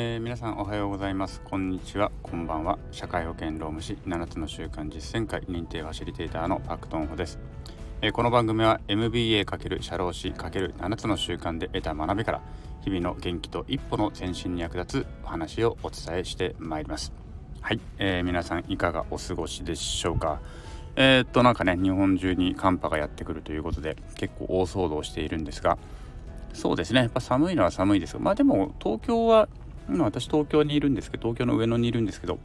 [0.00, 1.40] えー、皆さんおはようございます。
[1.44, 2.12] こんにちは。
[2.22, 2.78] こんばんは。
[2.92, 7.40] 社会保険労務士7つの習慣実践会認定ファシリテーターのパクトンホです、
[8.00, 12.42] えー、この番組は MBA× 社労士 ×7 つの習慣で得た学びから
[12.82, 17.12] 日々の元気と一歩の前進に役立つお話をお伝えしてまいります。
[17.60, 20.40] はい、えー、皆さんいかがお過ごしでしょうか。
[20.94, 25.76] えー、っとなんかね日本中に寒波がやってくるということで結構大騒動しているんですが
[26.52, 27.00] そうですね。
[27.00, 29.48] やっぱ寒いのは寒いですがまあでも東京は
[29.88, 32.38] 今私東京にいるんですけど東京の上野にいるんですけど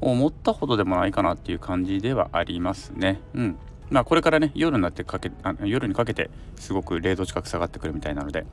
[0.00, 3.20] 思ったほどでもないかなっていう感じではありますね。
[3.34, 3.58] うん。
[3.90, 8.44] まあこれからね夜になってかけあ夜にかけてすごく0度近く下がってくるみたいなので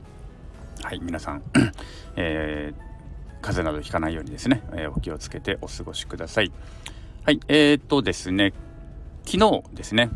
[0.81, 1.43] はい皆さん
[2.15, 6.51] えー、風邪などひかないようにですね、えー、お気をつけてお過ごしください。
[7.25, 8.53] はいえー、っとですね
[9.25, 10.09] 昨日ですね、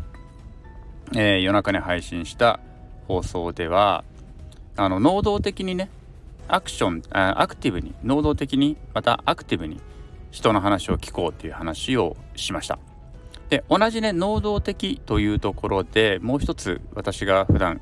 [1.12, 2.60] えー、夜中に配信した
[3.08, 4.04] 放送では
[4.76, 5.90] あの能動的にね
[6.54, 9.80] アクションアクティブに能動的にまたアクティブに
[10.30, 12.78] 人の話を聞こうという話をしました。
[13.48, 17.80] で同じね能動的というところでもう一つ私が普段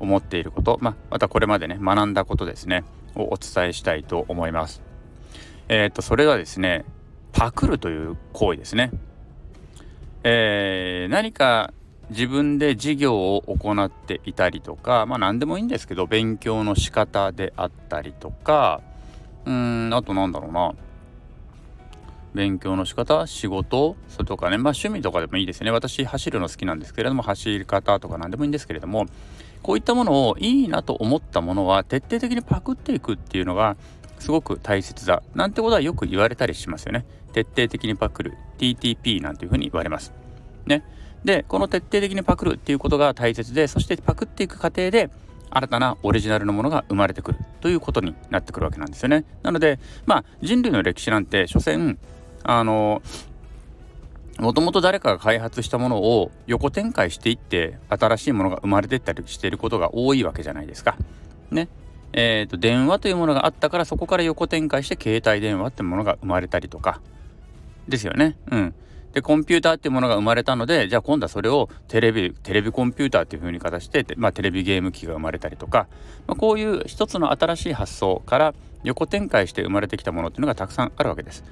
[0.00, 4.82] 思っていることまあ、またこれまでね学んだことですねをお伝えしたいと思います。
[5.68, 6.84] えっ、とそれはですね
[7.32, 8.90] パクるという行為ですね。
[10.24, 11.72] えー、何か
[12.10, 18.80] 自分で事業を行っていたりとかまあ何でもいいんですけど勉強の仕方であったりとか
[19.46, 19.52] うー
[19.88, 20.72] んあとなんだろうな。
[22.34, 25.70] 勉強の仕方仕事それとかねまあ趣味とかでもいいですね。
[25.70, 29.06] 私走るの好きなんですけれども走り方とか何でもいいんですけれども
[29.62, 33.76] こういったものをいいなと思ったものは徹底的にパクっていくっていうのが
[34.18, 35.22] すごく大切だ。
[35.34, 37.06] なんてことはよく言われたりしますよね。
[37.32, 38.34] 徹底的にパクる。
[38.58, 40.12] TTP なんていうふうに言われます。
[40.66, 40.84] ね。
[41.24, 45.10] でこの徹底的にパクるっていうことが大切でそしてパクっていく過程で
[45.50, 49.24] 新たなオリジナルのものが生まれてくるということになってくるわけなんですよね。
[49.42, 51.98] なのでまあ人類の歴史なんて所詮
[52.42, 53.02] あの
[54.38, 60.96] もともと誰かが開発したものを横展開していって新しいものが生まれていったりしていることが多いわけじゃないですか。
[61.50, 61.68] ね。
[62.12, 67.00] えーと電話というものがあったからそこから横展開して携帯電話ってものが生まれたりとか
[67.88, 68.36] ですよね。
[68.50, 68.74] うん。
[69.14, 75.86] でコンピューターっていうものが生まれたのでじゃあ今度はそれをテレビテレビコンピューターっていう風に形して、まあ、テレビゲーム機が生まれたりとか、
[76.26, 81.44] まあ、こういう一つの新しい発想から横展開して生まれてきたものっていうのがたくさんあるわけです。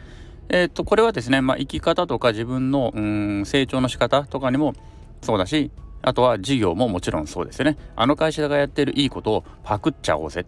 [0.49, 4.75] えー、っとこれはですね、まあ、生き方とか自分のうん成長の仕方とかにも
[5.23, 5.71] そうだし
[6.03, 7.79] あとは事業ももちろんそうですよね。
[7.95, 10.45] あの会社がやってるいいことをパクっちゃおうぜ。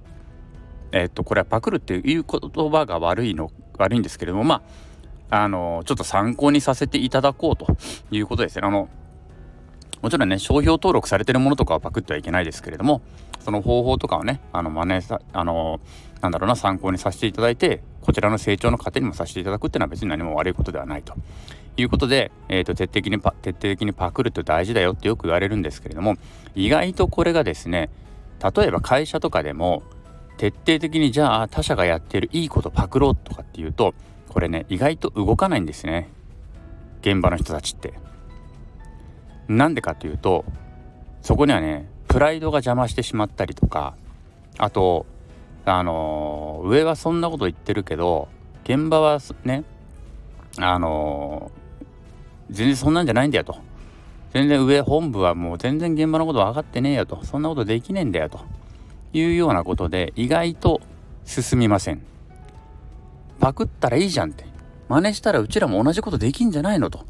[0.90, 4.62] えー、っとこれはパクるっていう言葉が悪いの悪いんですけれどもまあ
[5.42, 7.76] あのちょっと参考にさせていただこうと
[8.10, 8.66] いうことですね。
[8.66, 8.88] あの
[10.00, 13.00] もちろんね商標登録されてるものとかはパクってはいけないですけれども
[13.40, 15.80] その方法とかをねあの真似さあの
[16.20, 21.14] なんだろうな参考にさせていただいてこちらの成長の過程にもさせていただくっていうのは別に何も悪いことではないと
[21.78, 26.16] いうことで、えーと、徹底的にパ徹底的にパクるって大事だよってよく言われるんですけれども
[26.54, 27.88] 意外とこれがですね
[28.56, 29.82] 例えば会社とかでも
[30.36, 33.94] 徹底的にじゃあ他社がやってるいいことパクろうとかっていうと
[34.34, 36.10] これね意外と動かないんですね。
[37.00, 37.94] 現場の人たちって。
[39.46, 40.44] なんでかというと
[41.22, 43.94] そこにはねプライドが邪魔してしまったりとか
[44.58, 45.04] あと
[45.66, 48.28] あのー、上はそんなこと言ってるけど
[48.64, 49.64] 現場はね
[50.58, 53.56] あのー、全然そんなんじゃないんだよと。
[54.32, 57.24] 全然上本部はもう全然現場のこと分かってねえよと。
[57.24, 58.40] そんなことできねえんだよと。
[59.12, 60.80] いうようなことで意外と
[61.24, 62.02] 進みません。
[63.40, 64.44] パクったらいいじゃんって。
[64.88, 67.04] 真似したらうちらも同じことできんじゃないのと。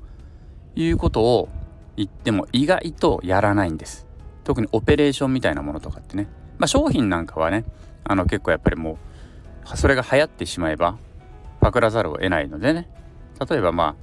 [0.77, 1.49] いうことを
[1.97, 4.07] 言っても意外とやらないんです。
[4.43, 6.29] 特にオペレーションみたいなものとかってね。
[6.59, 7.65] まあ商品なんかはね
[8.05, 8.99] あの結構やっぱりも
[9.73, 10.99] うそれが流行ってしまえば
[11.61, 12.89] パクらざるを得ないのでね。
[13.49, 13.95] 例えばまあ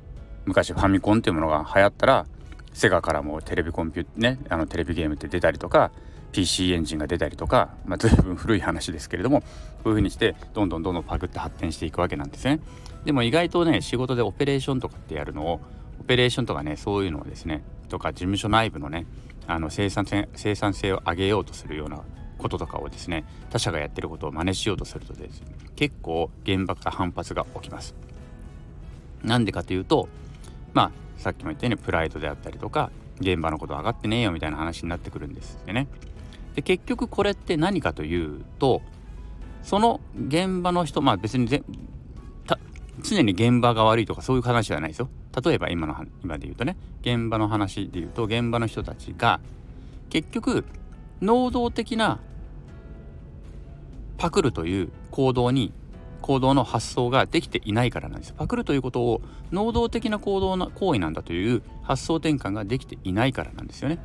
[0.46, 2.26] 昔ファミコンっていうものが流行ったら
[2.74, 5.92] セガからもテレビコンピュねあのテレビゲームって出たりとか
[6.32, 12.60] PC エンジンが出たりとか、まあ、随分古い話ですけれどもこういう風にしてどんどんどんどんパクって発展していくわけなんですね。
[13.06, 15.60] でも意外とね仕事でオペレーションとかってやるのを
[16.00, 19.06] オペレーションとかねそういうのをですねとか事務所内部のね
[19.48, 22.02] あの生産性生産性を上げようとするような
[22.38, 27.96] こととかをですね他社がやってることを真似しようとするとですね結構現場から反発が起きます。
[29.24, 30.08] なんでかというと
[30.74, 35.88] まあさっきも言ったようにプライドであったりとか現場のこと上がってねえよみたいな話になってくるんですよね。
[36.56, 38.82] で結局これって何かというと
[39.64, 41.64] その現場の人まあ別にぜ
[43.04, 45.10] 常に現場が悪いとかそういう話じゃないですよ。
[45.44, 49.40] 例えば今の今で言うとね現場の話で言うと現場の人たちが
[50.10, 50.66] 結局
[51.22, 52.20] 能動的な
[54.18, 55.72] パクるという行動に
[56.22, 59.22] 行動の発想ができていないからなんですパクるということを
[59.52, 64.00] 能動的な行動の行為なんだという発想転換ができていないからなんですよね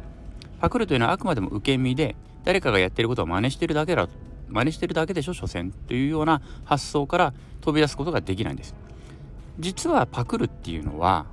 [0.60, 2.16] パクるというのはあくまでも受け身で
[2.46, 4.08] 誰かがやってることを真似してるだけだ
[4.48, 8.76] 真似してるだけでしょ所詮というような発想から飛び出すことができないんです。
[9.58, 11.26] 実はパクるっていうのは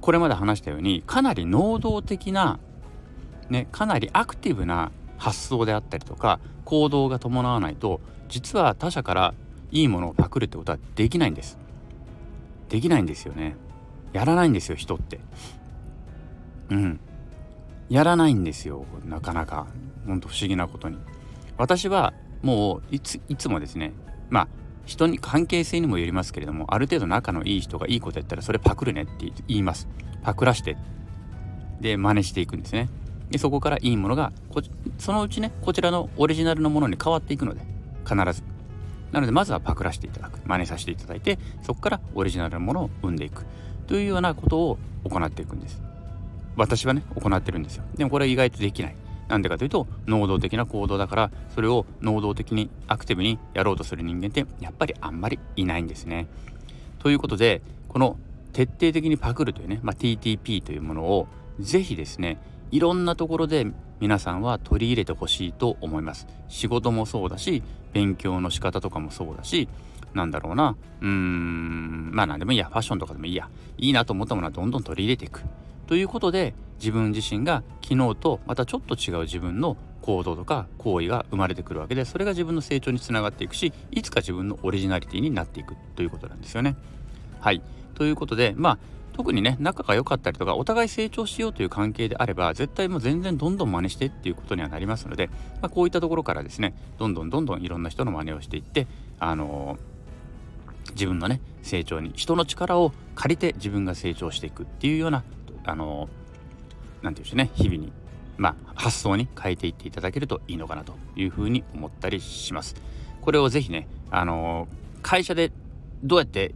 [0.00, 2.60] これまで話したようにかなり能動的な
[3.48, 9.34] ねかなりアクティブな発想であったりとか行動が伴わないと実は他者から
[9.72, 11.58] いいものをパクるってことはできないんです。
[12.68, 13.56] できないんですよね。
[14.12, 15.18] やらないんですよ人って。
[16.68, 17.00] うん。
[17.90, 19.66] やらないんですよなかなか。
[20.06, 20.96] ほんと不思議なことに。
[21.58, 23.92] 私はもういついつもですね
[24.30, 24.48] まあ
[24.86, 29.88] 人に関係性にもよりますけれどもある程度仲のいい人がいいことやったらそれパクるねって言います。
[30.22, 30.76] パクらして
[31.80, 32.88] で真似していくんですね。
[33.28, 34.62] でそこからいいものがこ
[34.98, 37.60] そのうちねこちらのオリジナルのものに変わっていくので
[38.04, 38.44] 必ず。
[39.12, 40.38] なのでまずはパクらせていただく。
[40.46, 43.44] 真似させていただいてそこからオリジナルのものを生んでいく。
[43.88, 45.82] というようなことを行っていくんです。
[46.56, 47.84] 私はね行ってるんですよ。
[47.96, 48.96] でもこれは意外とできない。
[49.28, 56.26] なんでかというと能動的な行動だからそれを能動的にアクティブにやろうとする人間ってやっぱりあんまりいないんですね。
[56.98, 58.18] ということでこの
[58.52, 61.28] 徹底的にパクるというね、まあ、TTP というものを
[61.60, 62.38] ぜひですね
[62.72, 63.66] いろんなところで
[64.00, 66.26] 皆さんは取り入れてほしいと思います。
[66.48, 67.62] 仕事もそうだし
[67.92, 69.68] 勉強の仕方とかもそうだし
[70.12, 70.76] なんだろうな。
[71.00, 72.66] うーんまあ何でもいいや。
[72.66, 73.48] ファッションとかでもいいや。
[73.78, 75.42] いいなと思ったものはどんどん取り入れていく。
[75.90, 86.76] ということで自分自身が昨日とまたちょっと違う自分の行動とか行為が生まれてくるわけでそれが自分の成長につながっていくしいつか自分のオリジナリティになっていくということなんですよね。
[87.40, 87.60] はい
[87.96, 88.78] ということでまあ
[89.14, 95.26] 特にね仲が良かったりとかお互い成長しようという関係であれば絶対もう全然どんどん真似してっていうことにはなりますので、
[95.60, 98.86] まあ、こういったところからですねどんどんどんどんいろんな人の真似をしていって
[99.18, 105.24] あのー、自分のね成長に人の力を借りて自分が成長していくっていうような
[105.64, 106.08] あの
[107.02, 107.92] 何、て言うんでしょうね日々に
[108.38, 112.74] まあ、発想に変えていっていただけるといいのかなというふうに思ったりします。
[113.20, 114.66] これをぜひね、あの、
[115.02, 115.52] 会社で
[116.02, 116.54] どうやって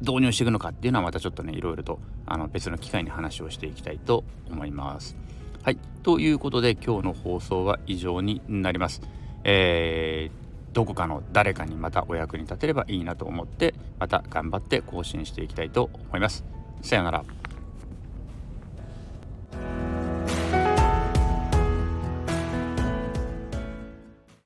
[0.00, 5.16] 導入していくのかっていうのはまたちょっとねいろいろとあの別の機会に話をしていきたいと思います。
[5.62, 5.78] はい。
[6.02, 9.02] ということで今日の放送は以上になります。
[9.44, 16.44] えー、どこかの誰かにまたお役に立てればいいなと思ってまた頑張って更新していきたいと思います。
[16.82, 17.43] さよなら。